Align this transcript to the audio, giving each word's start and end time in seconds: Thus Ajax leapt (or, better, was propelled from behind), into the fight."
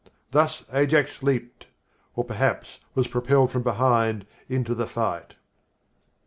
Thus 0.31 0.63
Ajax 0.73 1.21
leapt 1.21 1.67
(or, 2.15 2.23
better, 2.25 2.61
was 2.95 3.07
propelled 3.07 3.51
from 3.51 3.61
behind), 3.61 4.25
into 4.49 4.73
the 4.73 4.87
fight." 4.87 5.35